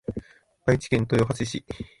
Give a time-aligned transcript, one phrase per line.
[0.65, 1.63] 愛知県豊橋市